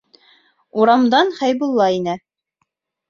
Урамдан 0.79 1.29
Хәйбулла 1.41 1.91
инә. 1.99 2.17